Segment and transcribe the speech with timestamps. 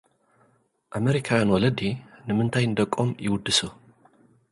[0.97, 1.79] ኣመሪካውያን ወለዲ፡
[2.27, 3.59] ንምንታይ ንደቈም ይውድሱ?